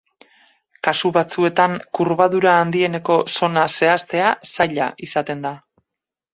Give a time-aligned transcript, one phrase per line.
[0.87, 5.57] Kasu batzuetan kurbadura handieneko zona zehaztea zaila izaten da.